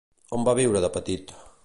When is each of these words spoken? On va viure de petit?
On 0.37 0.47
va 0.47 0.55
viure 0.61 0.81
de 0.87 0.91
petit? 0.97 1.35